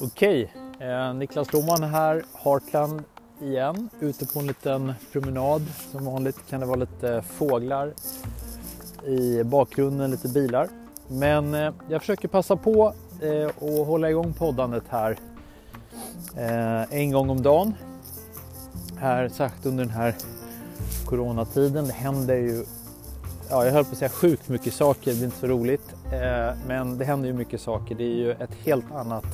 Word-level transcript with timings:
Okej, 0.00 0.52
eh, 0.78 1.14
Niklas 1.14 1.54
Roman 1.54 1.82
här, 1.82 2.24
Heartland 2.44 3.02
igen, 3.40 3.88
ute 4.00 4.26
på 4.26 4.40
en 4.40 4.46
liten 4.46 4.94
promenad. 5.12 5.62
Som 5.90 6.04
vanligt 6.04 6.46
kan 6.48 6.60
det 6.60 6.66
vara 6.66 6.76
lite 6.76 7.22
fåglar 7.22 7.94
i 9.06 9.44
bakgrunden, 9.44 10.10
lite 10.10 10.28
bilar. 10.28 10.68
Men 11.08 11.54
eh, 11.54 11.72
jag 11.88 12.00
försöker 12.00 12.28
passa 12.28 12.56
på 12.56 12.94
eh, 13.22 13.50
och 13.58 13.86
hålla 13.86 14.10
igång 14.10 14.32
poddandet 14.32 14.84
här 14.88 15.18
eh, 16.36 16.94
en 16.94 17.10
gång 17.10 17.30
om 17.30 17.42
dagen. 17.42 17.74
Här 18.96 19.28
sagt 19.28 19.66
under 19.66 19.84
den 19.84 19.94
här 19.94 20.14
coronatiden. 21.06 21.86
Det 21.86 21.92
händer 21.92 22.36
ju, 22.36 22.64
ja 23.50 23.64
jag 23.64 23.72
höll 23.72 23.84
på 23.84 23.90
att 23.92 23.98
säga 23.98 24.08
sjukt 24.08 24.48
mycket 24.48 24.74
saker, 24.74 25.14
det 25.14 25.20
är 25.20 25.24
inte 25.24 25.38
så 25.38 25.46
roligt. 25.46 25.94
Eh, 26.12 26.56
men 26.66 26.98
det 26.98 27.04
händer 27.04 27.28
ju 27.28 27.34
mycket 27.34 27.60
saker. 27.60 27.94
Det 27.94 28.04
är 28.04 28.16
ju 28.16 28.32
ett 28.32 28.54
helt 28.64 28.92
annat 28.92 29.24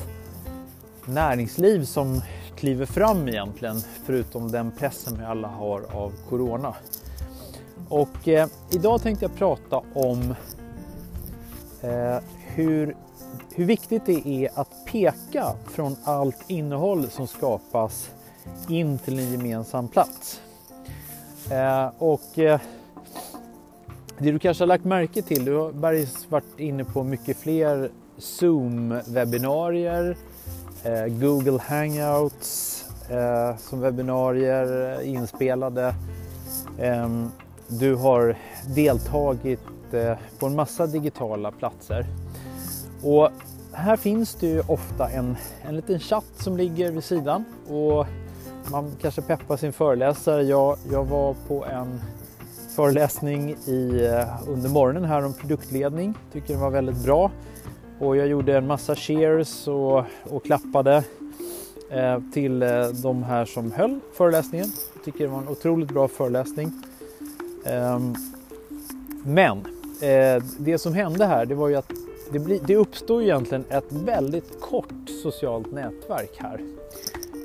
näringsliv 1.05 1.85
som 1.85 2.23
kliver 2.57 2.87
fram 2.87 3.29
egentligen, 3.29 3.81
förutom 4.05 4.53
den 4.53 4.71
pressen 4.71 5.19
vi 5.19 5.25
alla 5.25 5.49
har 5.49 5.83
av 5.93 6.13
Corona. 6.29 6.75
Och 7.89 8.29
eh, 8.29 8.49
idag 8.71 9.03
tänkte 9.03 9.25
jag 9.25 9.35
prata 9.35 9.83
om 9.95 10.35
eh, 11.83 12.19
hur, 12.47 12.97
hur 13.55 13.65
viktigt 13.65 14.07
det 14.07 14.29
är 14.29 14.51
att 14.55 14.87
peka 14.87 15.53
från 15.67 15.97
allt 16.05 16.45
innehåll 16.51 17.11
som 17.11 17.27
skapas 17.27 18.11
in 18.69 18.99
till 18.99 19.19
en 19.19 19.33
gemensam 19.33 19.89
plats. 19.89 20.41
Eh, 21.51 21.91
och 21.99 22.39
eh, 22.39 22.61
det 24.19 24.33
du 24.33 24.39
kanske 24.39 24.63
har 24.63 24.69
lagt 24.69 24.85
märke 24.85 25.23
till, 25.23 25.45
du 25.45 25.55
har 25.55 25.73
Bergs 25.73 26.31
varit 26.31 26.61
inne 26.61 26.85
på 26.85 27.05
mycket 27.05 27.37
fler 27.37 27.91
Zoom-webbinarier, 28.19 30.17
eh, 30.85 31.07
Google 31.07 31.59
Hangouts 31.63 32.85
eh, 33.11 33.57
som 33.57 33.81
webbinarier 33.81 34.99
eh, 35.01 35.11
inspelade. 35.11 35.95
Eh, 36.79 37.09
du 37.69 37.95
har 37.95 38.37
deltagit 38.75 39.61
eh, 39.93 40.13
på 40.39 40.47
en 40.47 40.57
massa 40.57 40.87
digitala 40.87 41.51
platser. 41.51 42.07
Och 43.03 43.31
här 43.73 43.97
finns 43.97 44.35
det 44.35 44.47
ju 44.47 44.63
ofta 44.67 45.09
en, 45.09 45.37
en 45.63 45.77
liten 45.77 46.01
chatt 46.01 46.33
som 46.37 46.57
ligger 46.57 46.91
vid 46.93 47.05
sidan 47.05 47.45
och 47.69 48.07
man 48.71 48.93
kanske 49.01 49.23
peppar 49.23 49.57
sin 49.57 49.73
föreläsare. 49.73 50.43
Jag, 50.43 50.79
jag 50.93 51.05
var 51.05 51.35
på 51.49 51.65
en 51.65 52.01
föreläsning 52.77 53.51
i, 53.67 54.07
eh, 54.07 54.49
under 54.49 54.69
morgonen 54.69 55.05
här 55.05 55.25
om 55.25 55.33
produktledning. 55.33 56.15
Tycker 56.33 56.53
den 56.53 56.61
var 56.61 56.71
väldigt 56.71 57.05
bra. 57.05 57.31
Och 57.99 58.17
jag 58.17 58.27
gjorde 58.27 58.57
en 58.57 58.67
massa 58.67 58.95
cheers 58.95 59.69
och, 59.69 60.05
och 60.31 60.45
klappade 60.45 61.05
eh, 61.91 62.21
till 62.33 62.63
eh, 62.63 62.89
de 62.89 63.23
här 63.23 63.45
som 63.45 63.73
höll 63.73 64.01
föreläsningen. 64.13 64.67
Jag 64.95 65.05
tycker 65.05 65.19
det 65.19 65.31
var 65.31 65.39
en 65.39 65.49
otroligt 65.49 65.89
bra 65.89 66.09
föreläsning. 66.09 66.73
Eh, 67.65 68.01
men 69.25 69.59
eh, 70.01 70.43
det 70.59 70.79
som 70.79 70.95
hände 70.95 71.27
här 71.27 71.47
det 71.47 71.55
var 71.55 71.69
ju 71.69 71.77
att 71.77 71.91
det, 72.33 72.39
bli, 72.39 72.61
det 72.67 72.77
uppstår 72.77 73.23
egentligen 73.23 73.65
ett 73.69 73.93
väldigt 73.93 74.61
kort 74.61 75.09
socialt 75.23 75.73
nätverk 75.73 76.39
här. 76.39 76.61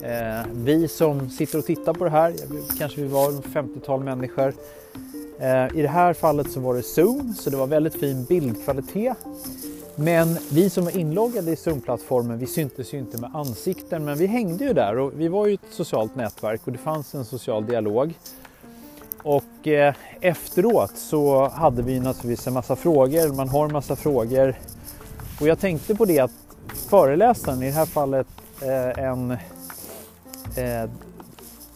Eh, 0.03 0.45
vi 0.53 0.87
som 0.87 1.29
sitter 1.29 1.59
och 1.59 1.65
tittar 1.65 1.93
på 1.93 2.03
det 2.03 2.09
här, 2.09 2.33
kanske 2.79 3.01
vi 3.01 3.07
var 3.07 3.31
50-tal 3.31 4.03
människor. 4.03 4.53
Eh, 5.41 5.77
I 5.77 5.81
det 5.81 5.87
här 5.87 6.13
fallet 6.13 6.51
så 6.51 6.59
var 6.59 6.75
det 6.75 6.83
Zoom, 6.83 7.33
så 7.33 7.49
det 7.49 7.57
var 7.57 7.67
väldigt 7.67 7.99
fin 7.99 8.23
bildkvalitet. 8.23 9.17
Men 9.95 10.37
vi 10.51 10.69
som 10.69 10.85
var 10.85 10.97
inloggade 10.97 11.51
i 11.51 11.55
Zoom-plattformen, 11.55 12.37
vi 12.37 12.47
syntes 12.47 12.93
ju 12.93 12.97
inte 12.97 13.17
med 13.17 13.29
ansikten, 13.33 14.05
men 14.05 14.17
vi 14.17 14.27
hängde 14.27 14.63
ju 14.65 14.73
där 14.73 14.97
och 14.97 15.11
vi 15.15 15.27
var 15.27 15.47
ju 15.47 15.53
ett 15.53 15.59
socialt 15.69 16.15
nätverk 16.15 16.61
och 16.65 16.71
det 16.71 16.77
fanns 16.77 17.15
en 17.15 17.25
social 17.25 17.65
dialog. 17.65 18.13
Och 19.23 19.67
eh, 19.67 19.93
efteråt 20.21 20.97
så 20.97 21.47
hade 21.47 21.81
vi 21.81 21.99
naturligtvis 21.99 22.47
en 22.47 22.53
massa 22.53 22.75
frågor, 22.75 23.33
man 23.33 23.49
har 23.49 23.65
en 23.65 23.73
massa 23.73 23.95
frågor. 23.95 24.55
Och 25.41 25.47
jag 25.47 25.59
tänkte 25.59 25.95
på 25.95 26.05
det 26.05 26.19
att 26.19 26.31
föreläsaren, 26.89 27.63
i 27.63 27.65
det 27.65 27.71
här 27.71 27.85
fallet 27.85 28.27
eh, 28.61 29.03
en, 29.03 29.31
eh, 29.31 30.89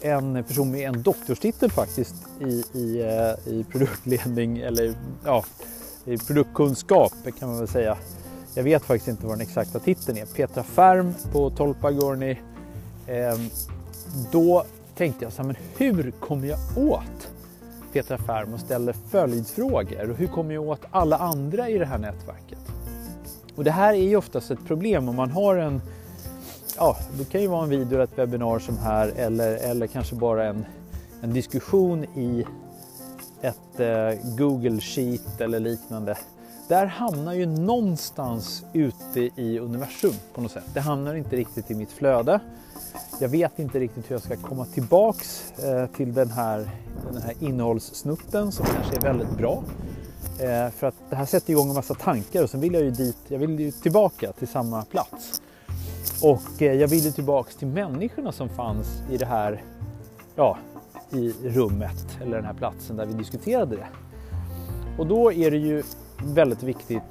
en 0.01 0.43
person 0.43 0.71
med 0.71 0.87
en 0.87 1.01
doktorstitel 1.01 1.71
faktiskt 1.71 2.15
i, 2.41 2.63
i, 2.73 3.01
eh, 3.01 3.53
i 3.53 3.65
produktledning 3.71 4.57
eller 4.57 4.93
ja, 5.25 5.45
i 6.05 6.17
produktkunskap 6.17 7.13
kan 7.39 7.49
man 7.49 7.57
väl 7.57 7.67
säga. 7.67 7.97
Jag 8.53 8.63
vet 8.63 8.83
faktiskt 8.83 9.07
inte 9.07 9.25
vad 9.25 9.37
den 9.37 9.41
exakta 9.41 9.79
titeln 9.79 10.17
är. 10.17 10.25
Petra 10.25 10.63
Färm 10.63 11.13
på 11.31 11.49
Tolpagurni. 11.49 12.39
Eh, 13.07 13.39
då 14.31 14.65
tänkte 14.95 15.25
jag 15.25 15.33
så 15.33 15.41
här, 15.41 15.47
men 15.47 15.55
hur 15.77 16.11
kommer 16.11 16.47
jag 16.47 16.59
åt 16.77 17.29
Petra 17.93 18.17
Färm 18.17 18.53
och 18.53 18.59
ställer 18.59 18.93
följdfrågor? 18.93 20.09
Och 20.09 20.17
hur 20.17 20.27
kommer 20.27 20.53
jag 20.53 20.63
åt 20.63 20.81
alla 20.91 21.17
andra 21.17 21.69
i 21.69 21.77
det 21.77 21.85
här 21.85 21.97
nätverket? 21.97 22.59
Och 23.55 23.63
det 23.63 23.71
här 23.71 23.93
är 23.93 24.03
ju 24.03 24.15
oftast 24.15 24.51
ett 24.51 24.65
problem 24.67 25.09
om 25.09 25.15
man 25.15 25.31
har 25.31 25.55
en, 25.55 25.81
ja, 26.77 26.97
det 27.17 27.25
kan 27.25 27.41
ju 27.41 27.47
vara 27.47 27.63
en 27.63 27.69
video 27.69 27.93
eller 27.93 28.03
ett 28.03 28.17
webbinar 28.17 28.59
som 28.59 28.77
här 28.77 29.13
eller, 29.15 29.57
eller 29.57 29.87
kanske 29.87 30.15
bara 30.15 30.45
en, 30.45 30.65
en 31.21 31.33
diskussion 31.33 32.03
i 32.03 32.45
ett 33.41 33.79
eh, 33.79 34.35
Google 34.37 34.81
Sheet 34.81 35.41
eller 35.41 35.59
liknande. 35.59 36.17
Där 36.67 36.85
hamnar 36.85 37.33
ju 37.33 37.45
någonstans 37.45 38.63
ute 38.73 39.19
i 39.19 39.59
universum 39.59 40.13
på 40.33 40.41
något 40.41 40.51
sätt. 40.51 40.63
Det 40.73 40.79
hamnar 40.79 41.15
inte 41.15 41.35
riktigt 41.35 41.71
i 41.71 41.75
mitt 41.75 41.91
flöde. 41.91 42.39
Jag 43.19 43.29
vet 43.29 43.59
inte 43.59 43.79
riktigt 43.79 44.11
hur 44.11 44.15
jag 44.15 44.23
ska 44.23 44.35
komma 44.35 44.65
tillbaks 44.65 45.53
eh, 45.59 45.87
till 45.87 46.13
den 46.13 46.31
här, 46.31 46.69
den 47.11 47.21
här 47.21 47.33
innehållssnutten 47.39 48.51
som 48.51 48.65
kanske 48.65 48.95
är 48.95 49.01
väldigt 49.01 49.37
bra. 49.37 49.63
Eh, 50.39 50.69
för 50.71 50.87
att 50.87 50.95
det 51.09 51.15
här 51.15 51.25
sätter 51.25 51.51
igång 51.51 51.69
en 51.69 51.75
massa 51.75 51.93
tankar 51.93 52.43
och 52.43 52.49
sen 52.49 52.61
vill 52.61 52.73
jag 52.73 52.83
ju 52.83 52.91
dit, 52.91 53.17
jag 53.27 53.39
vill 53.39 53.59
ju 53.59 53.71
tillbaka 53.71 54.31
till 54.31 54.47
samma 54.47 54.85
plats. 54.85 55.41
Och 56.21 56.61
eh, 56.61 56.73
jag 56.73 56.87
vill 56.87 57.05
ju 57.05 57.11
tillbaks 57.11 57.55
till 57.55 57.67
människorna 57.67 58.31
som 58.31 58.49
fanns 58.49 58.87
i 59.11 59.17
det 59.17 59.25
här, 59.25 59.63
ja, 60.35 60.57
i 61.11 61.33
rummet 61.43 62.17
eller 62.21 62.35
den 62.35 62.45
här 62.45 62.53
platsen 62.53 62.97
där 62.97 63.05
vi 63.05 63.13
diskuterade 63.13 63.75
det. 63.75 63.87
Och 64.97 65.07
då 65.07 65.33
är 65.33 65.51
det 65.51 65.57
ju 65.57 65.83
väldigt 66.23 66.63
viktigt, 66.63 67.01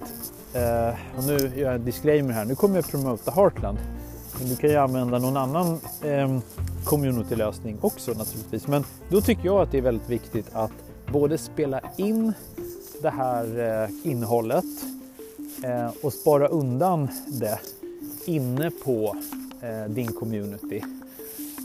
eh, 0.55 1.19
och 1.19 1.25
nu 1.27 1.33
gör 1.57 1.67
jag 1.67 1.75
en 1.75 1.85
disclaimer 1.85 2.33
här, 2.33 2.45
nu 2.45 2.55
kommer 2.55 2.77
jag 2.77 2.91
promota 2.91 3.31
Heartland. 3.31 3.79
Men 4.39 4.49
du 4.49 4.57
kan 4.57 4.71
ju 4.71 4.77
använda 4.77 5.19
någon 5.19 5.37
annan 5.37 5.81
eh, 6.03 6.39
communitylösning 6.85 7.79
också 7.81 8.13
naturligtvis. 8.13 8.67
Men 8.67 8.85
då 9.09 9.21
tycker 9.21 9.45
jag 9.45 9.61
att 9.61 9.71
det 9.71 9.79
är 9.79 9.83
väldigt 9.83 10.11
viktigt 10.11 10.47
att 10.53 10.73
både 11.13 11.39
spela 11.39 11.81
in 11.97 12.33
det 13.03 13.11
här 13.11 13.83
eh, 13.83 14.11
innehållet 14.11 14.65
eh, 15.65 15.91
och 16.03 16.13
spara 16.13 16.49
undan 16.49 17.09
det 17.27 17.59
inne 18.29 18.71
på 18.71 19.17
eh, 19.61 19.91
din 19.91 20.13
community 20.13 20.83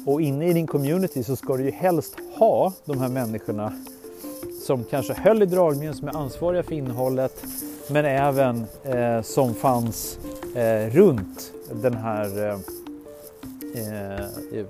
och 0.05 0.21
inne 0.21 0.47
i 0.47 0.53
din 0.53 0.67
community 0.67 1.23
så 1.23 1.35
ska 1.35 1.57
du 1.57 1.63
ju 1.63 1.71
helst 1.71 2.15
ha 2.35 2.73
de 2.85 2.99
här 2.99 3.09
människorna 3.09 3.73
som 4.65 4.83
kanske 4.83 5.13
höll 5.13 5.43
i 5.43 5.45
dragningen, 5.45 5.95
som 5.95 6.07
är 6.07 6.15
ansvariga 6.15 6.63
för 6.63 6.75
innehållet, 6.75 7.43
men 7.87 8.05
även 8.05 8.65
eh, 8.83 9.21
som 9.21 9.53
fanns 9.53 10.19
eh, 10.55 10.89
runt 10.89 11.51
den 11.81 11.93
här, 11.93 12.47
eh, 12.47 12.59
eh 13.83 14.65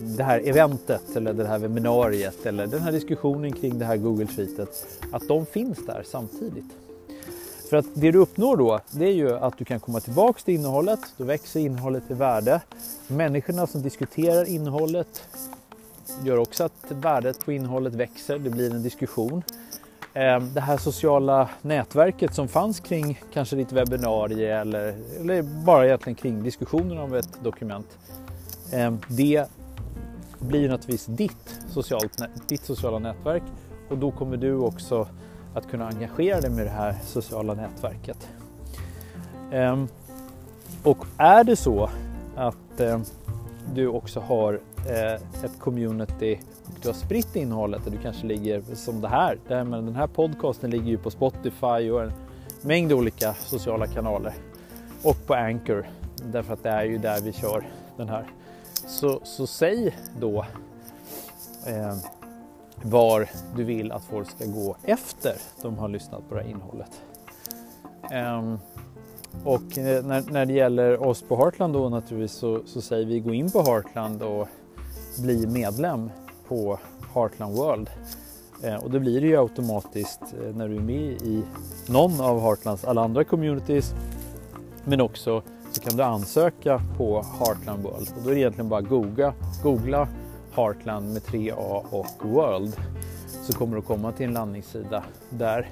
det 0.00 0.22
här 0.22 0.42
eventet 0.44 1.16
eller 1.16 1.32
det 1.32 1.46
här 1.46 1.58
webbinariet 1.58 2.46
eller 2.46 2.66
den 2.66 2.80
här 2.80 2.92
diskussionen 2.92 3.52
kring 3.52 3.78
det 3.78 3.84
här 3.84 3.96
Google-tweetet, 3.96 4.86
Att 5.12 5.28
de 5.28 5.46
finns 5.46 5.86
där 5.86 6.02
samtidigt. 6.06 6.83
För 7.70 7.76
att 7.76 7.86
det 7.94 8.10
du 8.10 8.18
uppnår 8.18 8.56
då, 8.56 8.80
det 8.90 9.04
är 9.04 9.12
ju 9.12 9.36
att 9.36 9.58
du 9.58 9.64
kan 9.64 9.80
komma 9.80 10.00
tillbaks 10.00 10.44
till 10.44 10.54
innehållet, 10.54 11.00
då 11.16 11.24
växer 11.24 11.60
innehållet 11.60 12.02
i 12.10 12.14
värde. 12.14 12.60
Människorna 13.06 13.66
som 13.66 13.82
diskuterar 13.82 14.44
innehållet 14.48 15.24
gör 16.24 16.38
också 16.38 16.64
att 16.64 16.84
värdet 16.88 17.44
på 17.44 17.52
innehållet 17.52 17.94
växer, 17.94 18.38
det 18.38 18.50
blir 18.50 18.70
en 18.70 18.82
diskussion. 18.82 19.42
Ehm, 20.14 20.54
det 20.54 20.60
här 20.60 20.76
sociala 20.76 21.48
nätverket 21.62 22.34
som 22.34 22.48
fanns 22.48 22.80
kring 22.80 23.20
kanske 23.32 23.56
ditt 23.56 23.72
webbinarie 23.72 24.60
eller, 24.60 24.94
eller 25.20 25.42
bara 25.42 25.86
egentligen 25.86 26.14
kring 26.14 26.42
diskussionen 26.42 26.98
om 26.98 27.14
ett 27.14 27.38
dokument. 27.42 27.98
Ehm, 28.72 29.00
det 29.08 29.46
blir 30.38 30.68
naturligtvis 30.68 31.06
ditt, 31.06 31.60
socialt, 31.70 32.22
ditt 32.48 32.64
sociala 32.64 32.98
nätverk 32.98 33.42
och 33.90 33.98
då 33.98 34.10
kommer 34.10 34.36
du 34.36 34.56
också 34.56 35.08
att 35.54 35.70
kunna 35.70 35.88
engagera 35.88 36.40
dig 36.40 36.50
med 36.50 36.66
det 36.66 36.70
här 36.70 36.94
sociala 37.04 37.54
nätverket. 37.54 38.28
Ehm, 39.52 39.88
och 40.82 41.06
är 41.16 41.44
det 41.44 41.56
så 41.56 41.90
att 42.36 42.80
ehm, 42.80 43.02
du 43.74 43.88
också 43.88 44.20
har 44.20 44.60
eh, 44.88 45.44
ett 45.44 45.58
community 45.58 46.40
och 46.64 46.78
du 46.82 46.88
har 46.88 46.94
spritt 46.94 47.36
innehållet 47.36 47.86
och 47.86 47.92
du 47.92 47.98
kanske 47.98 48.26
ligger 48.26 48.62
som 48.74 49.00
det 49.00 49.08
här. 49.08 49.38
Den 49.48 49.94
här 49.94 50.06
podcasten 50.06 50.70
ligger 50.70 50.86
ju 50.88 50.98
på 50.98 51.10
Spotify 51.10 51.90
och 51.90 52.02
en 52.02 52.12
mängd 52.62 52.92
olika 52.92 53.34
sociala 53.34 53.86
kanaler 53.86 54.34
och 55.02 55.26
på 55.26 55.34
Anchor 55.34 55.86
därför 56.32 56.52
att 56.52 56.62
det 56.62 56.70
är 56.70 56.84
ju 56.84 56.98
där 56.98 57.20
vi 57.20 57.32
kör 57.32 57.68
den 57.96 58.08
här. 58.08 58.26
Så, 58.86 59.20
så 59.24 59.46
säg 59.46 59.96
då 60.20 60.46
eh, 61.66 61.96
var 62.82 63.30
du 63.56 63.64
vill 63.64 63.92
att 63.92 64.04
folk 64.04 64.30
ska 64.30 64.44
gå 64.46 64.76
efter 64.82 65.34
de 65.62 65.78
har 65.78 65.88
lyssnat 65.88 66.28
på 66.28 66.34
det 66.34 66.42
här 66.42 66.50
innehållet. 66.50 67.00
Um, 68.12 68.58
och 69.44 69.78
eh, 69.78 70.04
när, 70.04 70.32
när 70.32 70.46
det 70.46 70.52
gäller 70.52 71.02
oss 71.02 71.22
på 71.22 71.36
Heartland 71.36 71.74
då 71.74 71.88
naturligtvis 71.88 72.38
så, 72.38 72.60
så 72.66 72.80
säger 72.80 73.06
vi 73.06 73.20
gå 73.20 73.34
in 73.34 73.50
på 73.50 73.62
Heartland 73.62 74.22
och 74.22 74.48
bli 75.18 75.46
medlem 75.46 76.10
på 76.48 76.78
Heartland 77.14 77.56
World. 77.56 77.90
Eh, 78.62 78.74
och 78.74 78.90
det 78.90 79.00
blir 79.00 79.20
det 79.20 79.26
ju 79.26 79.36
automatiskt 79.40 80.20
eh, 80.22 80.56
när 80.56 80.68
du 80.68 80.76
är 80.76 80.80
med 80.80 81.22
i 81.22 81.42
någon 81.88 82.20
av 82.20 82.40
Heartlands 82.40 82.84
alla 82.84 83.04
andra 83.04 83.24
communities. 83.24 83.94
Men 84.84 85.00
också 85.00 85.42
så 85.72 85.80
kan 85.80 85.96
du 85.96 86.02
ansöka 86.02 86.80
på 86.96 87.24
Heartland 87.38 87.82
World 87.82 88.08
och 88.16 88.22
då 88.24 88.30
är 88.30 88.34
det 88.34 88.40
egentligen 88.40 88.68
bara 88.68 88.80
googla, 88.80 89.34
googla 89.62 90.08
Heartland 90.56 91.12
med 91.12 91.22
3A 91.22 91.84
och 91.90 92.26
World 92.28 92.76
så 93.42 93.52
kommer 93.52 93.76
du 93.76 93.82
komma 93.82 94.12
till 94.12 94.26
en 94.26 94.32
landningssida 94.32 95.04
där 95.30 95.68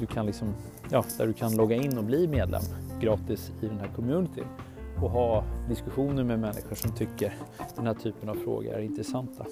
du 0.00 0.06
kan, 0.06 0.26
liksom, 0.26 0.54
ja, 0.90 1.04
där 1.18 1.26
du 1.26 1.32
kan 1.32 1.56
logga 1.56 1.76
in 1.76 1.98
och 1.98 2.04
bli 2.04 2.28
medlem 2.28 2.62
gratis 3.00 3.52
i 3.60 3.66
den 3.66 3.78
här 3.78 3.88
communityn 3.96 4.44
och 5.02 5.10
ha 5.10 5.44
diskussioner 5.68 6.24
med 6.24 6.38
människor 6.38 6.76
som 6.76 6.92
tycker 6.92 7.34
den 7.76 7.86
här 7.86 7.94
typen 7.94 8.28
av 8.28 8.34
frågor 8.34 8.72
är 8.72 8.80
intressanta. 8.80 9.46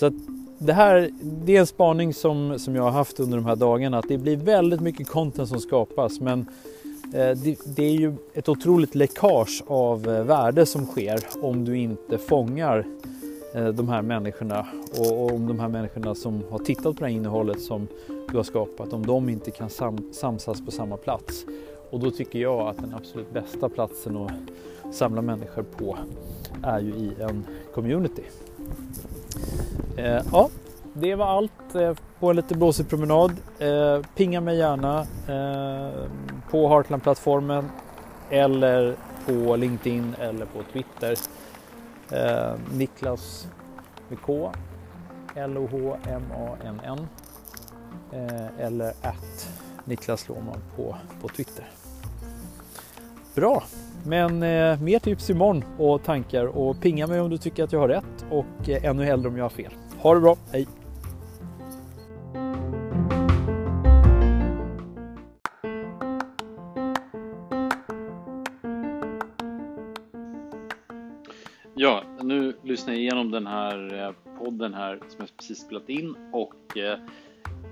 Så 0.00 0.06
att 0.06 0.14
det 0.58 0.72
här 0.72 1.10
det 1.22 1.56
är 1.56 1.60
en 1.60 1.66
spaning 1.66 2.14
som, 2.14 2.58
som 2.58 2.76
jag 2.76 2.82
har 2.82 2.90
haft 2.90 3.20
under 3.20 3.36
de 3.36 3.46
här 3.46 3.56
dagarna 3.56 3.98
att 3.98 4.08
det 4.08 4.18
blir 4.18 4.36
väldigt 4.36 4.80
mycket 4.80 5.08
content 5.08 5.48
som 5.48 5.60
skapas 5.60 6.20
men 6.20 6.40
eh, 7.14 7.30
det, 7.30 7.58
det, 7.64 7.84
är 7.84 7.92
ju 7.92 8.14
ett 8.34 8.48
otroligt 8.48 8.94
läckage 8.94 9.62
av 9.66 10.08
eh, 10.08 10.24
värde 10.24 10.66
som 10.66 10.86
sker 10.86 11.20
om 11.40 11.64
du 11.64 11.78
inte 11.78 12.18
fångar 12.18 12.78
eh, 12.78 13.09
Eh, 13.54 13.68
de 13.68 13.88
här 13.88 14.02
människorna 14.02 14.66
och, 14.98 15.32
om 15.32 15.46
de 15.46 15.60
här 15.60 15.68
människorna 15.68 16.14
som 16.14 16.42
har 16.50 16.58
tittat 16.58 16.84
på 16.84 16.92
det 16.92 17.04
här 17.04 17.12
innehållet 17.12 17.60
som 17.60 17.88
du 18.30 18.36
har 18.36 18.44
skapat, 18.44 18.92
om 18.92 19.06
de 19.06 19.28
inte 19.28 19.50
kan 19.50 19.70
sam, 19.70 20.12
samsas 20.12 20.64
på 20.64 20.70
samma 20.70 20.96
plats. 20.96 21.44
Och 21.90 22.00
då 22.00 22.10
tycker 22.10 22.38
jag 22.38 22.68
att 22.68 22.76
den 22.76 22.94
absolut 22.94 23.32
bästa 23.32 23.68
platsen 23.68 24.16
att 24.16 24.94
samla 24.94 25.22
människor 25.22 25.62
på 25.62 25.98
är 26.62 26.80
ju 26.80 26.90
i 26.90 27.12
en 27.20 27.44
community. 27.74 28.22
Eh, 29.96 30.22
ja, 30.32 30.48
det 30.92 31.14
var 31.14 31.26
allt 31.26 31.74
eh, 31.74 31.92
på 32.20 32.30
en 32.30 32.36
lite 32.36 32.54
blåsig 32.54 32.88
promenad. 32.88 33.32
Eh, 33.58 34.02
pinga 34.16 34.40
mig 34.40 34.56
gärna 34.56 35.00
eh, 35.28 36.04
på 36.50 36.68
Heartland-plattformen 36.68 37.64
eller 38.30 38.96
på 39.26 39.56
LinkedIn 39.56 40.14
eller 40.20 40.46
på 40.46 40.62
Twitter. 40.72 41.16
Eh, 42.12 42.54
Niklas 42.72 43.48
med 44.08 44.20
K 44.20 44.52
L-O-H-M-A-N-N 45.34 47.06
eh, 48.12 48.66
eller 48.66 48.88
att 48.88 49.48
Niklas 49.84 50.28
Lohman 50.28 50.58
på, 50.76 50.96
på 51.20 51.28
Twitter. 51.28 51.64
Bra, 53.34 53.62
men 54.04 54.42
eh, 54.42 54.80
mer 54.80 54.98
tips 54.98 55.30
imorgon 55.30 55.64
och 55.78 56.02
tankar 56.02 56.46
och 56.46 56.80
pinga 56.80 57.06
mig 57.06 57.20
om 57.20 57.30
du 57.30 57.38
tycker 57.38 57.64
att 57.64 57.72
jag 57.72 57.80
har 57.80 57.88
rätt 57.88 58.26
och 58.30 58.68
eh, 58.68 58.84
ännu 58.84 59.04
hellre 59.04 59.28
om 59.28 59.36
jag 59.36 59.44
har 59.44 59.50
fel. 59.50 59.72
Ha 59.98 60.14
det 60.14 60.20
bra, 60.20 60.36
hej! 60.52 60.66
Ja, 71.82 72.02
nu 72.22 72.56
lyssnar 72.62 72.92
jag 72.92 73.00
igenom 73.00 73.30
den 73.30 73.46
här 73.46 74.06
eh, 74.06 74.12
podden 74.38 74.74
här 74.74 74.96
som 74.96 75.16
jag 75.18 75.28
precis 75.36 75.58
spelat 75.58 75.88
in 75.88 76.14
och 76.32 76.78
eh, 76.78 76.98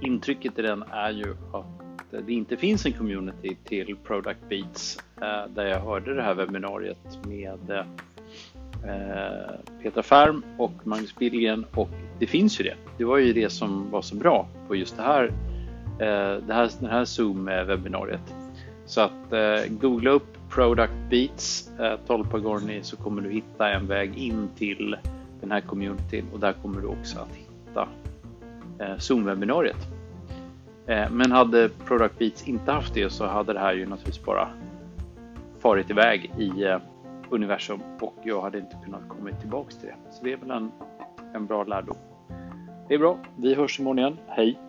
intrycket 0.01 0.59
i 0.59 0.63
den 0.63 0.85
är 0.91 1.11
ju 1.11 1.31
att 1.53 2.27
det 2.27 2.33
inte 2.33 2.57
finns 2.57 2.87
en 2.87 2.93
community 2.93 3.57
till 3.65 3.97
Product 3.97 4.41
Beats 4.49 4.99
eh, 5.21 5.51
där 5.55 5.67
jag 5.67 5.81
hörde 5.81 6.15
det 6.15 6.23
här 6.23 6.35
webbinariet 6.35 7.19
med 7.27 7.85
Petra 9.83 10.03
Färm 10.03 10.43
och 10.59 10.73
Magnus 10.85 11.17
Billgren 11.17 11.67
och 11.75 11.89
det 12.19 12.27
finns 12.27 12.61
ju 12.61 12.65
det. 12.65 12.77
Det 12.99 13.05
var 13.05 13.19
ju 13.19 13.33
det 13.33 13.51
som 13.51 13.91
var 13.91 14.03
så 14.03 14.17
bra 14.17 14.49
på 14.69 14.77
just 14.77 14.97
det 14.97 15.03
här, 15.03 15.33
det 16.47 16.55
här, 16.55 16.71
det 16.81 16.89
här 16.89 17.05
Zoom-webbinariet. 17.05 18.35
Så 18.87 19.01
att 19.01 19.33
googla 19.69 20.11
upp 20.11 20.38
Product 20.51 20.93
Beats 21.11 21.71
eh, 21.81 21.99
12 22.07 22.25
Pagorni 22.25 22.83
så 22.83 22.97
kommer 22.97 23.23
du 23.23 23.31
hitta 23.31 23.71
en 23.71 23.87
väg 23.87 24.19
in 24.19 24.49
till 24.57 24.97
den 25.41 25.51
här 25.51 25.61
communityn 25.61 26.25
och 26.33 26.41
där 26.41 26.53
kommer 26.53 26.81
du 26.81 26.87
också 26.87 27.19
att 27.19 27.37
hitta 27.37 27.89
eh, 28.79 28.97
Zoom-webbinariet. 28.97 29.87
Eh, 30.87 31.11
men 31.11 31.33
hade 31.33 31.69
Product 31.69 32.19
Beats 32.19 32.49
inte 32.49 32.73
haft 32.73 32.95
det 32.95 33.11
så 33.11 33.27
hade 33.27 33.53
det 33.53 33.61
här 33.61 33.75
ju 33.75 33.87
naturligtvis 33.87 34.25
bara 34.25 34.49
farit 35.59 35.91
iväg 35.91 36.33
i 36.39 36.65
eh, 36.65 36.79
universum 37.31 37.81
och 38.01 38.15
jag 38.23 38.43
hade 38.43 38.59
inte 38.59 38.77
kunnat 38.85 39.09
komma 39.09 39.31
tillbaks 39.41 39.77
till 39.77 39.89
det. 39.89 40.13
Så 40.13 40.25
det 40.25 40.33
är 40.33 40.37
väl 40.37 40.51
en, 40.51 40.71
en 41.35 41.47
bra 41.47 41.65
lärdom. 41.65 41.97
Det 42.89 42.95
är 42.95 42.99
bra. 42.99 43.19
Vi 43.37 43.55
hörs 43.55 43.81
imorgon 43.81 43.99
igen. 43.99 44.17
Hej! 44.27 44.68